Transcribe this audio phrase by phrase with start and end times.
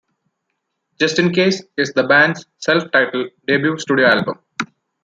[0.99, 4.39] "Justincase" is the band's self-titled debut studio album.